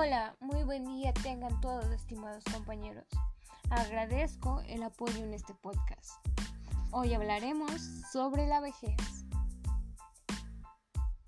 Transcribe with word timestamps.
Hola, 0.00 0.36
muy 0.38 0.62
buen 0.62 0.84
día 0.84 1.12
tengan 1.12 1.60
todos 1.60 1.84
estimados 1.86 2.44
compañeros. 2.52 3.04
Agradezco 3.68 4.60
el 4.68 4.84
apoyo 4.84 5.24
en 5.24 5.34
este 5.34 5.54
podcast. 5.54 6.12
Hoy 6.92 7.14
hablaremos 7.14 7.72
sobre 8.12 8.46
la 8.46 8.60
vejez. 8.60 8.94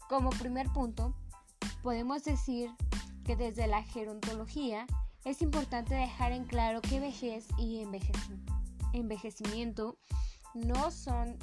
Como 0.08 0.30
primer 0.30 0.68
punto, 0.68 1.16
podemos 1.82 2.22
decir 2.22 2.70
que 3.24 3.34
desde 3.34 3.66
la 3.66 3.82
gerontología 3.82 4.86
es 5.24 5.42
importante 5.42 5.96
dejar 5.96 6.30
en 6.30 6.44
claro 6.44 6.80
que 6.80 7.00
vejez 7.00 7.48
y 7.58 7.84
envejecimiento 8.92 9.98
no 10.54 10.92
son 10.92 11.36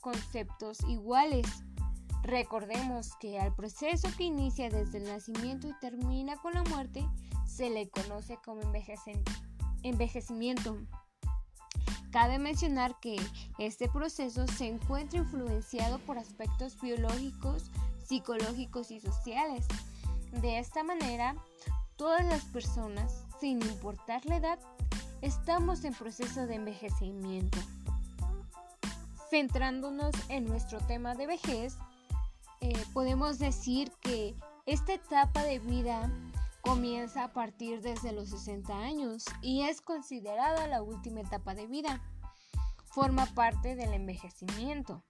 conceptos 0.00 0.78
iguales 0.84 1.44
Recordemos 2.28 3.16
que 3.20 3.40
al 3.40 3.54
proceso 3.54 4.06
que 4.18 4.24
inicia 4.24 4.68
desde 4.68 4.98
el 4.98 5.04
nacimiento 5.04 5.66
y 5.66 5.72
termina 5.80 6.36
con 6.36 6.52
la 6.52 6.62
muerte 6.64 7.02
se 7.46 7.70
le 7.70 7.88
conoce 7.88 8.36
como 8.44 8.60
envejecimiento. 9.82 10.76
Cabe 12.12 12.38
mencionar 12.38 13.00
que 13.00 13.16
este 13.58 13.88
proceso 13.88 14.46
se 14.46 14.66
encuentra 14.66 15.20
influenciado 15.20 16.00
por 16.00 16.18
aspectos 16.18 16.78
biológicos, 16.82 17.70
psicológicos 18.04 18.90
y 18.90 19.00
sociales. 19.00 19.66
De 20.42 20.58
esta 20.58 20.82
manera, 20.82 21.34
todas 21.96 22.26
las 22.26 22.44
personas, 22.44 23.24
sin 23.40 23.62
importar 23.62 24.26
la 24.26 24.36
edad, 24.36 24.58
estamos 25.22 25.82
en 25.82 25.94
proceso 25.94 26.46
de 26.46 26.56
envejecimiento. 26.56 27.58
Centrándonos 29.30 30.14
en 30.28 30.44
nuestro 30.44 30.78
tema 30.80 31.14
de 31.14 31.26
vejez, 31.26 31.78
eh, 32.60 32.72
podemos 32.92 33.38
decir 33.38 33.92
que 34.00 34.34
esta 34.66 34.92
etapa 34.94 35.42
de 35.44 35.58
vida 35.58 36.10
comienza 36.60 37.24
a 37.24 37.32
partir 37.32 37.80
desde 37.80 38.12
los 38.12 38.30
60 38.30 38.76
años 38.76 39.24
y 39.40 39.62
es 39.62 39.80
considerada 39.80 40.66
la 40.66 40.82
última 40.82 41.20
etapa 41.20 41.54
de 41.54 41.66
vida. 41.66 42.00
Forma 42.86 43.26
parte 43.26 43.74
del 43.74 43.94
envejecimiento. 43.94 45.02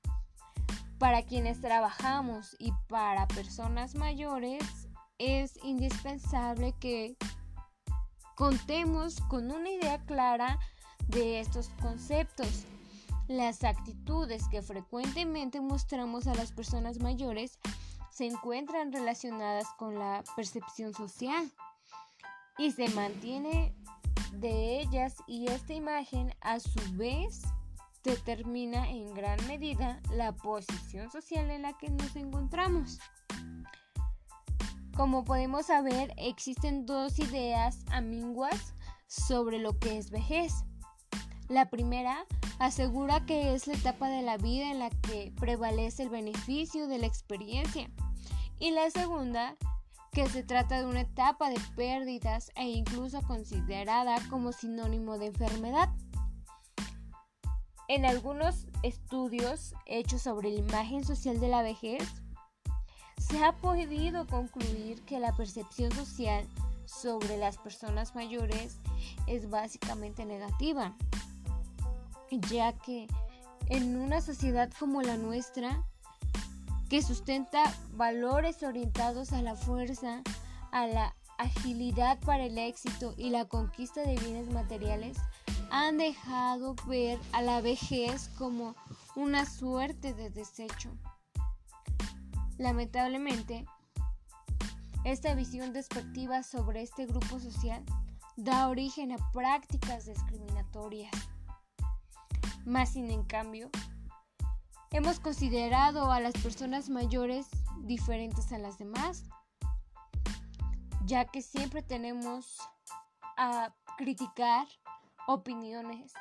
Para 0.99 1.23
quienes 1.23 1.61
trabajamos 1.61 2.55
y 2.59 2.73
para 2.89 3.27
personas 3.29 3.95
mayores 3.95 4.63
es 5.19 5.57
indispensable 5.65 6.75
que 6.81 7.17
contemos 8.37 9.21
con 9.23 9.51
una 9.51 9.71
idea 9.71 9.99
clara 10.05 10.59
de 11.09 11.41
estos 11.41 11.71
conceptos 11.81 12.67
las 13.29 13.63
actitudes 13.63 14.49
que 14.51 14.63
frecuentemente 14.63 15.61
mostramos 15.61 16.27
a 16.27 16.35
las 16.35 16.51
personas 16.53 16.99
mayores 16.99 17.59
se 18.11 18.27
encuentran 18.27 18.91
relacionadas 18.91 19.67
con 19.79 19.99
la 19.99 20.25
percepción 20.35 20.95
social 20.95 21.51
y 22.57 22.73
se 22.73 22.89
mantiene 22.89 23.75
de 24.33 24.81
ellas 24.81 25.17
y 25.27 25.47
esta 25.47 25.75
imagen 25.75 26.35
a 26.41 26.59
su 26.59 26.81
vez 26.95 27.43
determina 28.03 28.89
en 28.89 29.13
gran 29.15 29.39
medida 29.47 30.01
la 30.13 30.33
posición 30.33 31.11
social 31.11 31.51
en 31.51 31.63
la 31.63 31.77
que 31.77 31.91
nos 31.91 32.17
encontramos. 32.17 32.99
Como 34.97 35.25
podemos 35.25 35.67
saber, 35.67 36.13
existen 36.17 36.87
dos 36.87 37.19
ideas 37.19 37.85
amiguas 37.93 38.75
sobre 39.07 39.59
lo 39.59 39.79
que 39.79 39.99
es 39.99 40.11
vejez. 40.11 40.53
La 41.49 41.71
primera 41.71 42.27
asegura 42.59 43.25
que 43.25 43.55
es 43.55 43.67
la 43.67 43.75
etapa 43.75 44.09
de 44.09 44.23
la 44.23 44.37
vida 44.37 44.71
en 44.71 44.81
la 44.81 44.91
que 44.91 45.33
prevalece 45.39 46.03
el 46.03 46.09
beneficio 46.09 46.89
de 46.89 46.99
la 46.99 47.07
experiencia. 47.07 47.89
Y 48.59 48.73
la 48.73 48.91
segunda, 48.91 49.57
que 50.13 50.29
se 50.29 50.43
trata 50.43 50.81
de 50.81 50.87
una 50.87 51.03
etapa 51.03 51.51
de 51.51 51.61
pérdidas 51.77 52.51
e 52.57 52.65
incluso 52.69 53.23
considerada 53.23 54.17
como 54.29 54.53
sinónimo 54.53 55.19
de 55.19 55.27
enfermedad. 55.27 55.89
En 57.87 58.05
algunos 58.05 58.67
estudios 58.83 59.75
hechos 59.87 60.23
sobre 60.23 60.51
la 60.51 60.59
imagen 60.59 61.05
social 61.05 61.41
de 61.41 61.49
la 61.49 61.63
vejez, 61.63 62.03
se 63.19 63.45
ha 63.45 63.53
podido 63.53 64.27
concluir 64.27 65.03
que 65.05 65.21
la 65.21 65.33
percepción 65.33 65.93
social 65.93 66.47
sobre 66.85 67.37
las 67.37 67.59
personas 67.59 68.15
mayores 68.15 68.79
es 69.27 69.49
básicamente 69.51 70.25
negativa 70.25 70.97
ya 72.31 72.73
que 72.73 73.07
en 73.69 73.97
una 73.97 74.21
sociedad 74.21 74.71
como 74.79 75.03
la 75.03 75.17
nuestra, 75.17 75.85
que 76.89 77.03
sustenta 77.03 77.63
valores 77.93 78.63
orientados 78.63 79.33
a 79.33 79.43
la 79.43 79.57
fuerza, 79.57 80.23
a 80.73 80.87
la 80.87 81.15
agilidad 81.39 82.19
para 82.21 82.45
el 82.45 82.59
éxito 82.59 83.15
y 83.17 83.31
la 83.31 83.45
conquista 83.45 84.01
de 84.03 84.17
bienes 84.17 84.51
materiales, 84.53 85.19
han 85.71 85.99
dejado 85.99 86.75
ver 86.87 87.19
a 87.33 87.43
la 87.43 87.61
vejez 87.61 88.31
como 88.39 88.75
una 89.17 89.45
suerte 89.45 90.15
de 90.15 90.31
desecho. 90.31 90.91
Lamentablemente, 92.57 93.67
esta 95.05 95.35
visión 95.35 95.73
despectiva 95.73 96.43
sobre 96.43 96.83
este 96.83 97.07
grupo 97.07 97.39
social 97.39 97.85
da 98.37 98.69
origen 98.69 99.13
a 99.13 99.33
prácticas 99.33 100.07
discriminatorias 100.07 101.13
más 102.69 102.91
sin 102.91 103.11
en 103.11 103.25
cambio, 103.25 103.71
hemos 104.91 105.21
considerado 105.21 106.13
a 106.13 106.21
las 106.21 106.35
personas 106.35 106.91
mayores 106.91 107.47
diferentes 107.81 108.53
a 108.53 108.59
las 108.59 108.79
demás, 108.79 109.25
ya 111.07 111.25
que 111.25 111.41
siempre 111.41 111.83
tenemos 111.83 112.59
a 113.39 113.75
criticar 113.97 114.67
opiniones, 115.27 116.13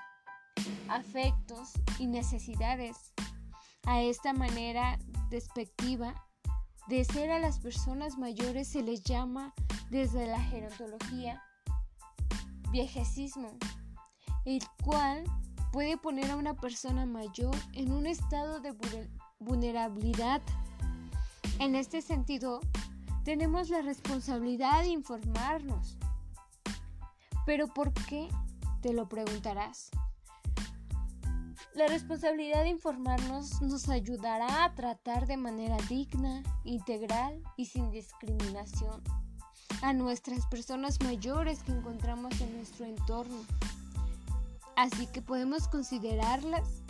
afectos 0.87 1.73
y 1.99 2.07
necesidades. 2.07 3.13
A 3.85 4.01
esta 4.01 4.33
manera 4.33 4.97
despectiva 5.29 6.13
de 6.87 7.03
ser 7.03 7.31
a 7.31 7.39
las 7.39 7.59
personas 7.59 8.17
mayores 8.17 8.69
se 8.69 8.81
les 8.81 9.03
llama 9.03 9.53
desde 9.89 10.27
la 10.27 10.39
gerontología 10.39 11.43
viejecismo, 12.71 13.57
el 14.45 14.61
cual 14.83 15.23
puede 15.77 15.95
poner 15.95 16.31
a 16.31 16.37
una 16.37 16.55
persona 16.55 17.05
mayor 17.05 17.55
en 17.73 17.91
un 17.91 18.07
estado 18.07 18.59
de 18.61 18.73
vulnerabilidad. 19.37 20.41
En 21.59 21.75
este 21.75 22.01
sentido, 22.01 22.61
tenemos 23.23 23.69
la 23.69 23.83
responsabilidad 23.83 24.81
de 24.81 24.89
informarnos. 24.89 25.95
¿Pero 27.45 27.67
por 27.67 27.93
qué? 27.93 28.27
Te 28.81 28.91
lo 28.91 29.07
preguntarás. 29.07 29.91
La 31.75 31.85
responsabilidad 31.85 32.63
de 32.63 32.69
informarnos 32.69 33.61
nos 33.61 33.87
ayudará 33.87 34.63
a 34.63 34.73
tratar 34.73 35.27
de 35.27 35.37
manera 35.37 35.77
digna, 35.87 36.41
integral 36.63 37.43
y 37.55 37.65
sin 37.65 37.91
discriminación 37.91 39.03
a 39.83 39.93
nuestras 39.93 40.43
personas 40.47 40.99
mayores 41.03 41.61
que 41.61 41.71
encontramos 41.71 42.41
en 42.41 42.57
nuestro 42.57 42.87
entorno. 42.87 43.37
Así 44.77 45.07
que 45.07 45.23
podemos 45.23 45.67
considerarlas 45.67 46.83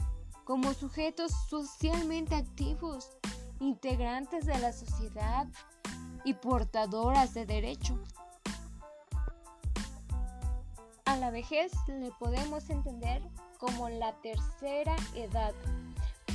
como 0.44 0.74
sujetos 0.74 1.32
socialmente 1.50 2.36
activos, 2.36 3.18
integrantes 3.62 4.46
de 4.46 4.60
la 4.60 4.74
sociedad 4.74 5.48
y 6.26 6.34
portadoras 6.34 7.34
de 7.34 7.46
derecho. 7.46 7.98
A 11.06 11.16
la 11.16 11.32
vejez 11.32 11.72
le 11.88 12.12
podemos 12.20 12.70
entender 12.70 13.22
como 13.58 13.88
la 13.88 14.12
tercera 14.20 14.98
edad. 15.16 15.54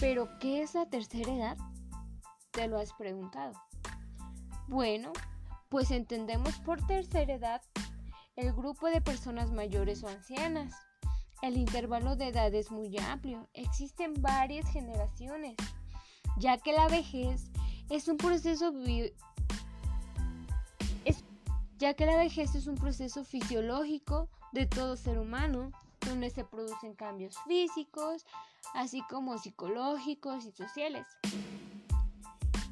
¿Pero 0.00 0.30
qué 0.38 0.62
es 0.62 0.72
la 0.72 0.86
tercera 0.86 1.34
edad? 1.34 1.58
¿Te 2.52 2.66
lo 2.66 2.78
has 2.78 2.94
preguntado? 2.94 3.52
Bueno, 4.68 5.12
pues 5.68 5.90
entendemos 5.90 6.58
por 6.60 6.80
tercera 6.86 7.34
edad 7.34 7.60
el 8.36 8.54
grupo 8.54 8.86
de 8.86 9.02
personas 9.02 9.50
mayores 9.50 10.02
o 10.02 10.08
ancianas 10.08 10.74
el 11.42 11.56
intervalo 11.56 12.16
de 12.16 12.28
edad 12.28 12.54
es 12.54 12.70
muy 12.70 12.96
amplio, 12.98 13.48
existen 13.52 14.14
varias 14.22 14.68
generaciones, 14.70 15.56
ya 16.38 16.56
que 16.56 16.72
la 16.72 16.88
vejez 16.88 17.50
es 17.90 18.08
un 18.08 18.16
proceso 18.16 18.72
ya 21.78 21.94
que 21.94 22.06
la 22.06 22.16
vejez 22.16 22.54
es 22.54 22.68
un 22.68 22.76
proceso 22.76 23.24
fisiológico 23.24 24.28
de 24.52 24.66
todo 24.66 24.96
ser 24.96 25.18
humano, 25.18 25.72
donde 26.06 26.30
se 26.30 26.44
producen 26.44 26.94
cambios 26.94 27.36
físicos, 27.44 28.24
así 28.72 29.02
como 29.10 29.36
psicológicos 29.36 30.46
y 30.46 30.52
sociales. 30.52 31.04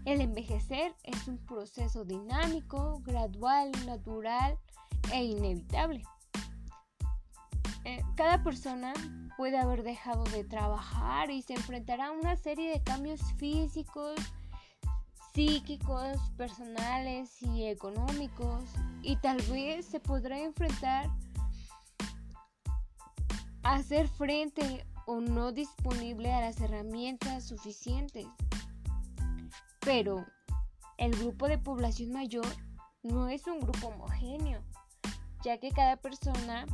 El 0.05 0.21
envejecer 0.21 0.95
es 1.03 1.27
un 1.27 1.39
proceso 1.39 2.05
dinámico, 2.05 3.03
gradual, 3.05 3.73
natural 3.85 4.57
e 5.13 5.25
inevitable. 5.25 6.05
Eh, 7.85 8.03
cada 8.17 8.43
persona 8.43 8.93
puede 9.37 9.59
haber 9.59 9.83
dejado 9.83 10.25
de 10.25 10.45
trabajar 10.45 11.31
y 11.31 11.43
se 11.43 11.55
enfrentará 11.55 12.09
a 12.09 12.13
una 12.13 12.37
serie 12.37 12.71
de 12.71 12.83
cambios 12.83 13.21
físicos, 13.39 14.21
psíquicos, 15.33 16.19
personales 16.37 17.41
y 17.43 17.67
económicos 17.67 18.65
y 19.03 19.17
tal 19.17 19.41
vez 19.43 19.87
se 19.87 20.01
podrá 20.01 20.39
enfrentar 20.39 21.09
a 23.63 23.75
hacer 23.77 24.09
frente 24.09 24.87
o 25.07 25.21
no 25.21 25.53
disponible 25.53 26.33
a 26.33 26.41
las 26.41 26.61
herramientas 26.61 27.45
suficientes. 27.45 28.27
Pero 29.81 30.27
el 30.99 31.17
grupo 31.17 31.49
de 31.49 31.59
población 31.59 32.13
mayor 32.13 32.47
no 33.03 33.29
es 33.29 33.47
un 33.47 33.61
grupo 33.61 33.89
homogéneo, 33.89 34.63
ya 35.43 35.59
que 35.59 35.71
cada 35.71 35.97
persona, 35.97 36.67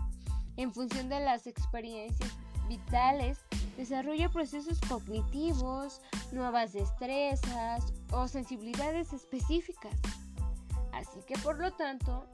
en 0.56 0.72
función 0.72 1.08
de 1.08 1.20
las 1.20 1.46
experiencias 1.46 2.30
vitales, 2.68 3.38
desarrolla 3.76 4.30
procesos 4.30 4.80
cognitivos, 4.88 6.00
nuevas 6.32 6.72
destrezas 6.72 7.92
o 8.10 8.26
sensibilidades 8.26 9.12
específicas. 9.12 9.94
Así 10.92 11.20
que 11.26 11.36
por 11.38 11.58
lo 11.58 11.72
tanto, 11.72 12.26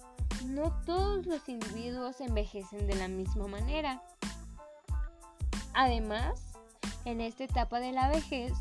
no 0.47 0.73
todos 0.85 1.27
los 1.27 1.49
individuos 1.49 2.21
envejecen 2.21 2.87
de 2.87 2.95
la 2.95 3.09
misma 3.09 3.47
manera. 3.47 4.03
Además, 5.75 6.59
en 7.05 7.21
esta 7.21 7.45
etapa 7.45 7.81
de 7.81 7.93
la 7.93 8.09
vejez, 8.09 8.53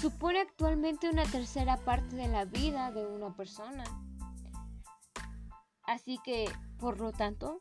supone 0.00 0.40
actualmente 0.40 1.10
una 1.10 1.24
tercera 1.24 1.76
parte 1.76 2.16
de 2.16 2.28
la 2.28 2.44
vida 2.44 2.90
de 2.90 3.06
una 3.06 3.34
persona. 3.36 3.84
Así 5.84 6.18
que, 6.24 6.50
por 6.78 7.00
lo 7.00 7.12
tanto, 7.12 7.60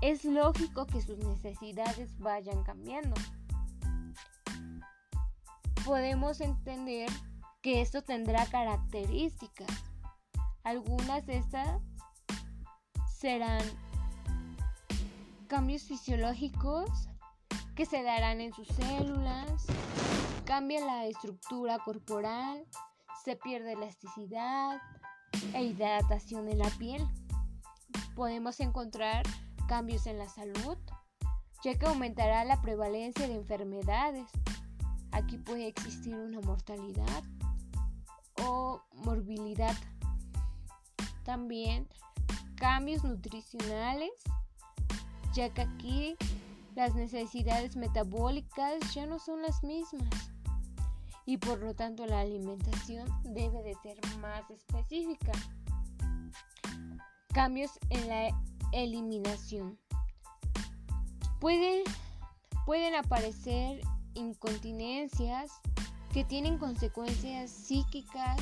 es 0.00 0.24
lógico 0.24 0.86
que 0.86 1.00
sus 1.00 1.18
necesidades 1.18 2.18
vayan 2.18 2.62
cambiando. 2.62 3.14
Podemos 5.84 6.40
entender 6.40 7.10
que 7.62 7.80
esto 7.80 8.02
tendrá 8.02 8.46
características. 8.46 9.68
Algunas 10.64 11.26
de 11.26 11.38
estas 11.38 11.82
serán 13.18 13.62
cambios 15.48 15.82
fisiológicos 15.82 16.88
que 17.74 17.84
se 17.84 18.02
darán 18.02 18.40
en 18.40 18.52
sus 18.52 18.68
células, 18.68 19.66
cambia 20.44 20.84
la 20.84 21.06
estructura 21.06 21.78
corporal, 21.78 22.64
se 23.24 23.36
pierde 23.36 23.72
elasticidad 23.72 24.80
e 25.54 25.64
hidratación 25.64 26.48
en 26.48 26.58
la 26.58 26.70
piel. 26.70 27.06
Podemos 28.14 28.60
encontrar 28.60 29.24
cambios 29.70 30.08
en 30.08 30.18
la 30.18 30.28
salud, 30.28 30.76
ya 31.62 31.78
que 31.78 31.86
aumentará 31.86 32.44
la 32.44 32.60
prevalencia 32.60 33.28
de 33.28 33.36
enfermedades. 33.36 34.28
Aquí 35.12 35.38
puede 35.38 35.68
existir 35.68 36.12
una 36.12 36.40
mortalidad 36.40 37.22
o 38.42 38.82
morbilidad. 39.04 39.76
También 41.22 41.86
cambios 42.56 43.04
nutricionales, 43.04 44.10
ya 45.34 45.50
que 45.50 45.62
aquí 45.62 46.16
las 46.74 46.96
necesidades 46.96 47.76
metabólicas 47.76 48.74
ya 48.92 49.06
no 49.06 49.20
son 49.20 49.40
las 49.40 49.62
mismas 49.62 50.32
y 51.26 51.36
por 51.36 51.60
lo 51.60 51.74
tanto 51.74 52.06
la 52.06 52.22
alimentación 52.22 53.06
debe 53.22 53.62
de 53.62 53.76
ser 53.84 54.00
más 54.18 54.50
específica. 54.50 55.30
Cambios 57.32 57.78
en 57.90 58.08
la 58.08 58.30
eliminación. 58.72 59.78
Pueden, 61.40 61.84
pueden 62.66 62.94
aparecer 62.94 63.80
incontinencias 64.14 65.52
que 66.12 66.24
tienen 66.24 66.58
consecuencias 66.58 67.50
psíquicas 67.50 68.38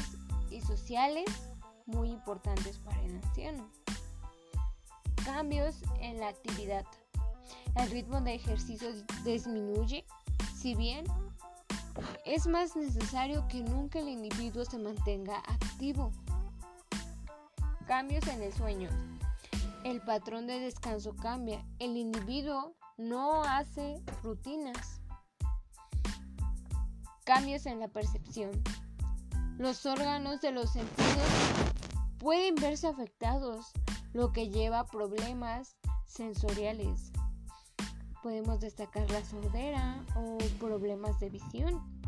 y 0.51 0.61
sociales 0.61 1.27
muy 1.87 2.11
importantes 2.11 2.79
para 2.79 3.03
el 3.05 3.17
anciano. 3.17 3.69
Cambios 5.25 5.77
en 6.01 6.19
la 6.21 6.29
actividad. 6.29 6.87
El 7.77 7.91
ritmo 7.91 8.21
de 8.21 8.35
ejercicio 8.35 8.89
disminuye, 9.25 10.05
si 10.57 10.75
bien 10.75 11.05
es 12.25 12.47
más 12.47 12.77
necesario 12.77 13.47
que 13.49 13.63
nunca 13.63 13.99
el 13.99 14.09
individuo 14.09 14.65
se 14.65 14.79
mantenga 14.79 15.39
activo. 15.39 16.13
Cambios 17.87 18.27
en 18.29 18.43
el 18.43 18.53
sueño. 18.53 18.89
El 19.85 20.01
patrón 20.01 20.47
de 20.47 20.59
descanso 20.59 21.15
cambia. 21.17 21.65
El 21.79 21.97
individuo 21.97 22.75
no 22.97 23.43
hace 23.45 24.03
rutinas. 24.23 25.01
Cambios 27.25 27.67
en 27.67 27.81
la 27.81 27.89
percepción. 27.89 28.51
Los 29.57 29.87
órganos 29.87 30.41
de 30.41 30.53
los 30.53 30.71
sentidos 30.73 31.29
pueden 32.19 32.55
verse 32.57 32.87
afectados, 32.89 33.67
lo 34.13 34.33
que 34.33 34.51
lleva 34.51 34.81
a 34.81 34.87
problemas 34.87 35.77
sensoriales. 36.07 37.13
Podemos 38.23 38.61
destacar 38.61 39.09
la 39.11 39.25
sordera 39.25 40.05
o 40.17 40.39
problemas 40.59 41.19
de 41.21 41.31
visión. 41.31 42.03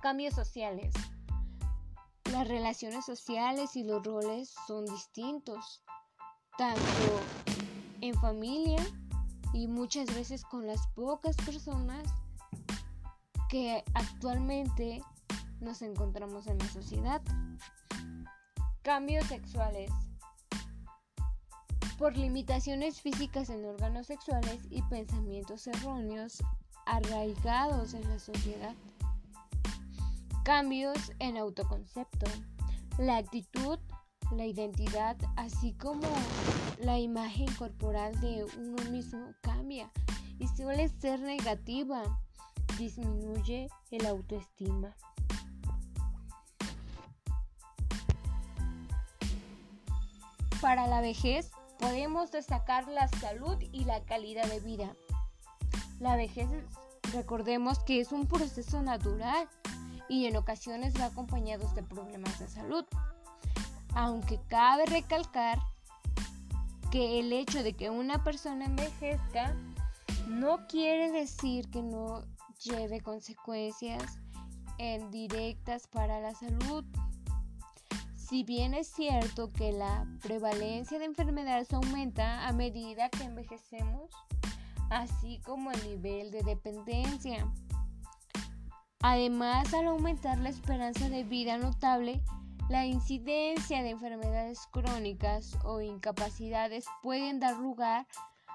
Cambios 0.00 0.34
sociales. 0.34 0.92
Las 2.32 2.48
relaciones 2.48 3.04
sociales 3.04 3.76
y 3.76 3.84
los 3.84 4.02
roles 4.02 4.54
son 4.66 4.86
distintos, 4.86 5.82
tanto 6.56 7.20
en 8.00 8.14
familia 8.14 8.84
y 9.52 9.66
muchas 9.66 10.14
veces 10.14 10.44
con 10.44 10.66
las 10.66 10.86
pocas 10.88 11.36
personas 11.36 12.02
que 13.48 13.84
actualmente 13.94 15.02
nos 15.60 15.82
encontramos 15.82 16.46
en 16.46 16.58
la 16.58 16.68
sociedad. 16.68 17.22
Cambios 18.82 19.26
sexuales 19.26 19.90
por 21.98 22.16
limitaciones 22.16 23.00
físicas 23.00 23.48
en 23.50 23.64
órganos 23.64 24.08
sexuales 24.08 24.58
y 24.70 24.82
pensamientos 24.82 25.66
erróneos 25.66 26.42
arraigados 26.86 27.94
en 27.94 28.08
la 28.08 28.18
sociedad. 28.18 28.74
Cambios 30.44 31.12
en 31.20 31.36
autoconcepto, 31.36 32.26
la 32.98 33.18
actitud, 33.18 33.78
la 34.36 34.46
identidad, 34.46 35.16
así 35.36 35.72
como 35.74 36.08
la 36.78 36.98
imagen 36.98 37.52
corporal 37.54 38.18
de 38.20 38.44
uno 38.58 38.90
mismo 38.90 39.32
cambia 39.40 39.90
y 40.38 40.48
suele 40.48 40.88
ser 40.88 41.20
negativa, 41.20 42.02
disminuye 42.78 43.68
el 43.90 44.06
autoestima. 44.06 44.96
Para 50.60 50.86
la 50.86 51.00
vejez, 51.00 51.50
podemos 51.78 52.30
destacar 52.30 52.86
la 52.88 53.08
salud 53.08 53.56
y 53.72 53.84
la 53.84 54.04
calidad 54.04 54.46
de 54.46 54.60
vida. 54.60 54.96
La 55.98 56.16
vejez, 56.16 56.48
recordemos 57.12 57.80
que 57.80 58.00
es 58.00 58.12
un 58.12 58.26
proceso 58.26 58.82
natural 58.82 59.48
y 60.08 60.26
en 60.26 60.36
ocasiones 60.36 60.94
va 61.00 61.06
acompañado 61.06 61.68
de 61.74 61.82
problemas 61.82 62.38
de 62.38 62.48
salud. 62.48 62.84
Aunque 63.94 64.40
cabe 64.48 64.86
recalcar 64.86 65.58
que 66.90 67.20
el 67.20 67.32
hecho 67.32 67.62
de 67.62 67.72
que 67.74 67.90
una 67.90 68.22
persona 68.22 68.66
envejezca 68.66 69.54
no 70.28 70.66
quiere 70.66 71.10
decir 71.10 71.68
que 71.70 71.82
no 71.82 72.24
lleve 72.62 73.00
consecuencias 73.00 74.18
directas 75.10 75.86
para 75.86 76.20
la 76.20 76.34
salud. 76.34 76.84
Si 78.16 78.42
bien 78.42 78.74
es 78.74 78.88
cierto 78.88 79.52
que 79.52 79.72
la 79.72 80.06
prevalencia 80.22 80.98
de 80.98 81.04
enfermedades 81.04 81.72
aumenta 81.72 82.48
a 82.48 82.52
medida 82.52 83.08
que 83.10 83.24
envejecemos, 83.24 84.10
así 84.90 85.40
como 85.44 85.70
el 85.70 85.84
nivel 85.86 86.30
de 86.30 86.42
dependencia. 86.42 87.46
Además, 89.02 89.72
al 89.74 89.86
aumentar 89.86 90.38
la 90.38 90.48
esperanza 90.48 91.08
de 91.08 91.24
vida 91.24 91.58
notable, 91.58 92.22
la 92.72 92.86
incidencia 92.86 93.82
de 93.82 93.90
enfermedades 93.90 94.66
crónicas 94.70 95.58
o 95.62 95.82
incapacidades 95.82 96.86
pueden 97.02 97.38
dar 97.38 97.58
lugar 97.58 98.06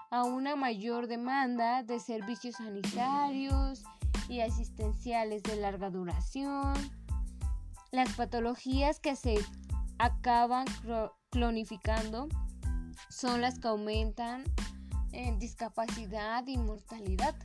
a 0.09 0.23
una 0.23 0.55
mayor 0.55 1.05
demanda 1.05 1.83
de 1.83 1.99
servicios 1.99 2.55
sanitarios 2.55 3.83
y 4.27 4.39
asistenciales 4.39 5.43
de 5.43 5.57
larga 5.57 5.91
duración. 5.91 6.73
Las 7.91 8.11
patologías 8.13 8.99
que 8.99 9.15
se 9.15 9.35
acaban 9.99 10.65
clonificando 11.29 12.27
son 13.09 13.41
las 13.41 13.59
que 13.59 13.67
aumentan 13.67 14.45
en 15.11 15.37
discapacidad 15.37 16.43
y 16.47 16.57
mortalidad. 16.57 17.35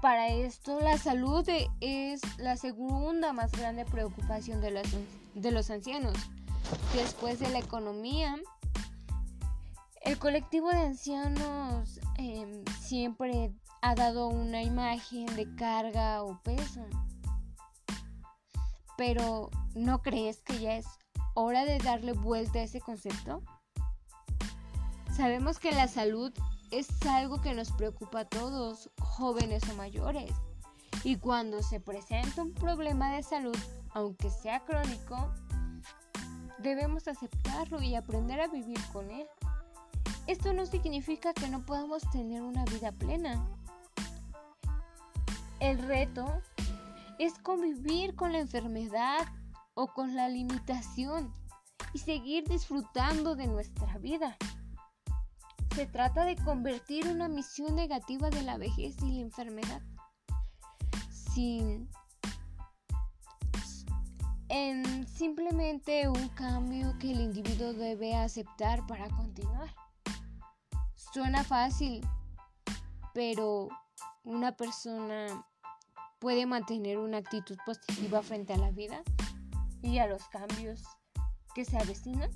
Para 0.00 0.28
esto, 0.28 0.80
la 0.80 0.96
salud 0.96 1.46
es 1.80 2.20
la 2.38 2.56
segunda 2.56 3.34
más 3.34 3.52
grande 3.52 3.84
preocupación 3.84 4.62
de 4.62 4.70
los, 4.70 4.86
de 5.34 5.50
los 5.50 5.70
ancianos. 5.70 6.16
Después 6.94 7.38
de 7.38 7.50
la 7.50 7.58
economía, 7.58 8.36
el 10.00 10.18
colectivo 10.18 10.70
de 10.70 10.78
ancianos 10.78 12.00
em, 12.16 12.64
siempre 12.80 13.52
ha 13.82 13.94
dado 13.94 14.28
una 14.28 14.62
imagen 14.62 15.26
de 15.36 15.54
carga 15.54 16.22
o 16.22 16.40
peso 16.42 16.84
Pero 18.96 19.50
¿no 19.74 20.02
crees 20.02 20.42
que 20.42 20.58
ya 20.60 20.76
es 20.76 20.86
hora 21.34 21.64
de 21.66 21.78
darle 21.78 22.12
vuelta 22.12 22.60
a 22.60 22.62
ese 22.62 22.80
concepto? 22.80 23.42
Sabemos 25.14 25.58
que 25.58 25.72
la 25.72 25.88
salud 25.88 26.32
es 26.70 26.88
algo 27.06 27.40
que 27.40 27.54
nos 27.54 27.72
preocupa 27.72 28.20
a 28.20 28.24
todos, 28.24 28.90
jóvenes 29.00 29.62
o 29.70 29.74
mayores. 29.74 30.32
Y 31.02 31.16
cuando 31.16 31.62
se 31.62 31.80
presenta 31.80 32.42
un 32.42 32.52
problema 32.52 33.14
de 33.14 33.22
salud, 33.22 33.56
aunque 33.92 34.30
sea 34.30 34.60
crónico, 34.64 35.32
debemos 36.58 37.08
aceptarlo 37.08 37.82
y 37.82 37.94
aprender 37.94 38.40
a 38.40 38.48
vivir 38.48 38.78
con 38.92 39.10
él. 39.10 39.26
Esto 40.26 40.52
no 40.52 40.66
significa 40.66 41.32
que 41.32 41.48
no 41.48 41.64
podamos 41.64 42.02
tener 42.12 42.42
una 42.42 42.64
vida 42.66 42.92
plena. 42.92 43.44
El 45.58 45.78
reto 45.78 46.40
es 47.18 47.38
convivir 47.38 48.14
con 48.14 48.32
la 48.32 48.38
enfermedad 48.38 49.26
o 49.74 49.88
con 49.88 50.14
la 50.14 50.28
limitación 50.28 51.32
y 51.92 51.98
seguir 51.98 52.46
disfrutando 52.46 53.34
de 53.34 53.46
nuestra 53.46 53.98
vida. 53.98 54.36
Se 55.74 55.86
trata 55.86 56.24
de 56.24 56.36
convertir 56.36 57.06
una 57.08 57.28
misión 57.28 57.74
negativa 57.74 58.28
de 58.30 58.42
la 58.42 58.58
vejez 58.58 58.96
y 59.02 59.12
la 59.12 59.20
enfermedad 59.20 59.82
sin 61.32 61.88
en 64.48 65.06
simplemente 65.06 66.08
un 66.08 66.28
cambio 66.30 66.98
que 66.98 67.12
el 67.12 67.20
individuo 67.20 67.72
debe 67.72 68.16
aceptar 68.16 68.84
para 68.86 69.08
continuar. 69.10 69.72
Suena 70.96 71.44
fácil, 71.44 72.04
pero 73.14 73.68
una 74.24 74.56
persona 74.56 75.46
puede 76.18 76.46
mantener 76.46 76.98
una 76.98 77.18
actitud 77.18 77.56
positiva 77.64 78.22
frente 78.22 78.52
a 78.52 78.58
la 78.58 78.72
vida 78.72 79.02
y 79.82 79.98
a 79.98 80.08
los 80.08 80.28
cambios 80.28 80.82
que 81.54 81.64
se 81.64 81.78
avecinan. 81.78 82.30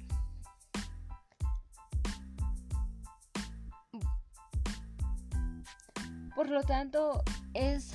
Por 6.34 6.50
lo 6.50 6.62
tanto, 6.62 7.22
es 7.52 7.92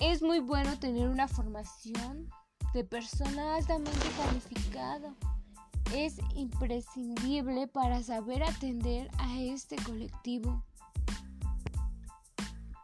es 0.00 0.22
muy 0.22 0.40
bueno 0.40 0.78
tener 0.78 1.08
una 1.08 1.28
formación 1.28 2.28
de 2.72 2.84
persona 2.84 3.56
altamente 3.56 4.08
calificada. 4.16 5.14
Es 5.94 6.18
imprescindible 6.34 7.68
para 7.68 8.02
saber 8.02 8.42
atender 8.42 9.10
a 9.18 9.38
este 9.40 9.76
colectivo. 9.76 10.64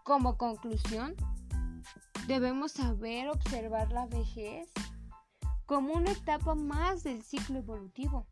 Como 0.04 0.36
conclusión, 0.36 1.14
debemos 2.26 2.72
saber 2.72 3.28
observar 3.28 3.90
la 3.92 4.06
vejez 4.06 4.70
como 5.64 5.94
una 5.94 6.12
etapa 6.12 6.54
más 6.54 7.02
del 7.02 7.22
ciclo 7.22 7.58
evolutivo 7.58 8.26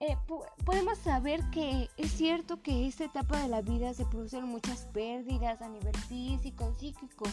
eh, 0.00 0.16
podemos 0.64 0.98
saber 0.98 1.42
que 1.50 1.90
es 1.98 2.10
cierto 2.12 2.62
que 2.62 2.86
esta 2.86 3.04
etapa 3.04 3.38
de 3.38 3.48
la 3.48 3.60
vida 3.60 3.92
se 3.92 4.06
producen 4.06 4.44
muchas 4.46 4.86
pérdidas 4.86 5.60
a 5.60 5.68
nivel 5.68 5.96
físico, 6.08 6.74
psíquico. 6.78 7.26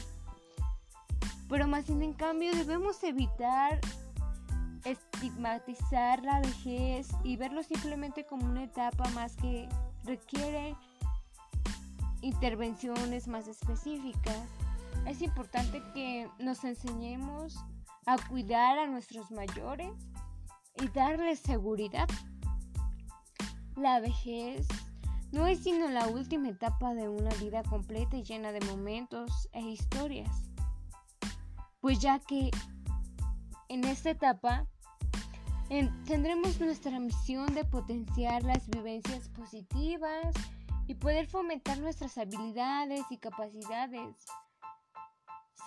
Pero 1.48 1.68
más 1.68 1.86
sin 1.86 2.02
en 2.02 2.14
cambio 2.14 2.54
debemos 2.54 3.02
evitar 3.04 3.80
estigmatizar 4.84 6.22
la 6.24 6.42
vejez 6.42 7.08
y 7.24 7.38
verlo 7.38 7.64
simplemente 7.64 8.26
como 8.26 8.46
una 8.46 8.64
etapa 8.64 9.10
más 9.12 9.38
que 9.38 9.70
requiere 10.04 10.76
intervenciones 12.22 13.30
más 13.30 13.48
específicas. 13.48 14.44
Es 15.06 15.22
importante 15.22 15.82
que 15.94 16.30
nos 16.40 16.66
enseñemos 16.66 17.56
a 18.06 18.18
cuidar 18.28 18.78
a 18.78 18.88
nuestros 18.88 19.32
mayores 19.32 19.92
y 20.82 20.88
darles 20.90 21.40
seguridad. 21.40 22.08
La 23.77 24.00
vejez 24.00 24.67
no 25.31 25.46
es 25.46 25.60
sino 25.60 25.88
la 25.88 26.07
última 26.07 26.50
etapa 26.50 26.96
de 26.96 27.10
una 27.10 27.29
vida 27.36 27.62
completa 27.62 28.17
y 28.17 28.24
llena 28.24 28.51
de 28.51 28.60
momentos 28.62 29.48
e 29.51 29.62
historias. 29.62 30.50
Pues 31.79 32.00
ya 32.00 32.17
que 32.17 32.50
en 33.69 33.84
esta 33.84 34.10
etapa 34.10 34.65
tendremos 36.07 36.60
nuestra 36.60 37.00
misión 37.00 37.53
de 37.53 37.65
potenciar 37.65 38.41
las 38.41 38.67
vivencias 38.67 39.29
positivas 39.29 40.34
y 40.88 40.96
poder 40.96 41.27
fomentar 41.27 41.77
nuestras 41.77 42.17
habilidades 42.17 43.05
y 43.12 43.17
capacidades, 43.17 44.25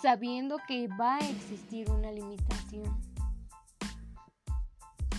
sabiendo 0.02 0.56
que 0.66 0.88
va 0.88 1.14
a 1.14 1.28
existir 1.28 1.88
una 1.88 2.10
limitación. 2.10 3.00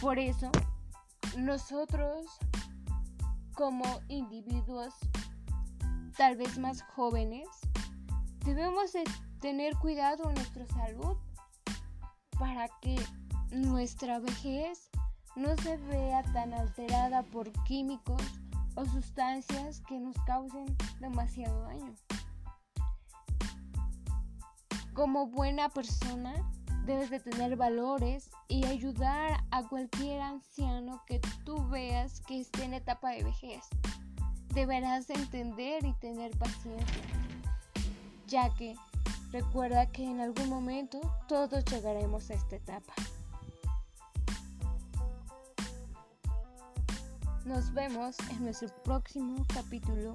Por 0.02 0.20
eso, 0.20 0.52
nosotros 1.38 2.28
como 3.62 3.86
individuos 4.08 4.92
tal 6.18 6.36
vez 6.36 6.58
más 6.58 6.82
jóvenes, 6.82 7.48
debemos 8.44 8.92
tener 9.40 9.78
cuidado 9.78 10.28
en 10.30 10.34
nuestra 10.34 10.66
salud 10.66 11.16
para 12.40 12.68
que 12.82 12.96
nuestra 13.52 14.18
vejez 14.18 14.90
no 15.36 15.56
se 15.58 15.78
vea 15.78 16.24
tan 16.34 16.56
alterada 16.56 17.22
por 17.22 17.52
químicos 17.66 18.24
o 18.74 18.84
sustancias 18.86 19.84
que 19.88 20.00
nos 20.00 20.16
causen 20.26 20.66
demasiado 21.00 21.62
daño. 21.66 21.94
Como 24.96 25.28
buena 25.28 25.70
persona, 25.70 26.34
debes 26.92 27.10
de 27.10 27.20
tener 27.22 27.56
valores 27.56 28.30
y 28.50 28.66
ayudar 28.66 29.46
a 29.50 29.64
cualquier 29.64 30.22
anciano 30.22 31.02
que 31.08 31.22
tú 31.46 31.66
veas 31.70 32.20
que 32.22 32.42
esté 32.42 32.66
en 32.66 32.74
etapa 32.74 33.12
de 33.12 33.24
vejez. 33.24 33.64
Deberás 34.54 35.10
entender 35.10 35.86
y 35.86 35.94
tener 35.94 36.38
paciencia, 36.38 37.04
ya 38.28 38.54
que 38.56 38.76
recuerda 39.32 39.86
que 39.86 40.04
en 40.04 40.20
algún 40.20 40.50
momento 40.50 41.00
todos 41.30 41.64
llegaremos 41.64 42.30
a 42.30 42.34
esta 42.34 42.58
etapa. 42.58 42.94
Nos 47.46 47.74
vemos 47.74 48.18
en 48.32 48.44
nuestro 48.44 48.68
próximo 48.84 49.46
capítulo. 49.54 50.14